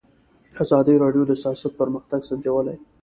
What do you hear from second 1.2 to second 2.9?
د سیاست پرمختګ سنجولی.